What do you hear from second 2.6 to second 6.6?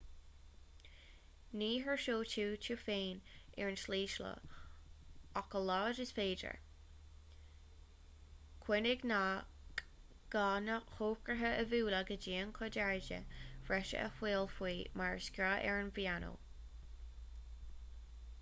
tú féin ar an tslí seo ach a laghad is féidir